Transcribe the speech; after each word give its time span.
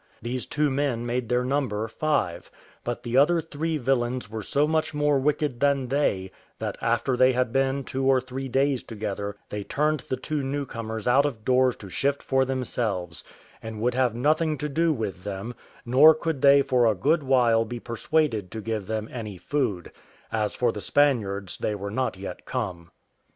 These 0.19 0.47
two 0.47 0.71
men 0.71 1.05
made 1.05 1.29
their 1.29 1.43
number 1.45 1.87
five; 1.87 2.49
but 2.83 3.03
the 3.03 3.17
other 3.17 3.39
three 3.39 3.77
villains 3.77 4.31
were 4.31 4.41
so 4.41 4.67
much 4.67 4.95
more 4.95 5.19
wicked 5.19 5.59
than 5.59 5.89
they, 5.89 6.31
that 6.57 6.75
after 6.81 7.15
they 7.15 7.33
had 7.33 7.53
been 7.53 7.83
two 7.83 8.05
or 8.07 8.19
three 8.19 8.47
days 8.47 8.81
together 8.81 9.35
they 9.49 9.63
turned 9.63 9.99
the 10.09 10.17
two 10.17 10.41
newcomers 10.41 11.07
out 11.07 11.27
of 11.27 11.45
doors 11.45 11.75
to 11.75 11.89
shift 11.89 12.23
for 12.23 12.45
themselves, 12.45 13.23
and 13.61 13.79
would 13.79 13.93
have 13.93 14.15
nothing 14.15 14.57
to 14.57 14.69
do 14.69 14.91
with 14.91 15.23
them; 15.23 15.53
nor 15.85 16.15
could 16.15 16.41
they 16.41 16.63
for 16.63 16.87
a 16.87 16.95
good 16.95 17.21
while 17.21 17.63
be 17.63 17.79
persuaded 17.79 18.49
to 18.49 18.59
give 18.59 18.87
them 18.87 19.07
any 19.11 19.37
food: 19.37 19.91
as 20.31 20.55
for 20.55 20.71
the 20.71 20.81
Spaniards, 20.81 21.59
they 21.59 21.75
were 21.75 21.91
not 21.91 22.17
yet 22.17 22.43
come. 22.47 22.89